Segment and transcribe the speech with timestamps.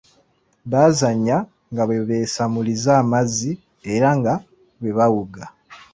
[0.71, 1.37] Baazanya
[1.71, 3.51] nga bwe beesammuliza amazzi
[3.93, 4.33] era nga
[4.79, 5.43] bwe bawuga.